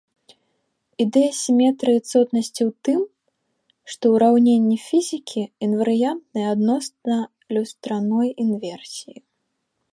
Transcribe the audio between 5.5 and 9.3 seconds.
інварыянтныя адносна люстраной інверсіі.